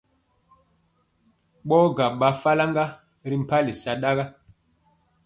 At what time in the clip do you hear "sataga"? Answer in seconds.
3.81-4.25